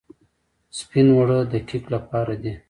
سپین 0.77 1.07
اوړه 1.15 1.37
د 1.51 1.53
کیک 1.67 1.85
لپاره 1.95 2.33
دي. 2.41 2.53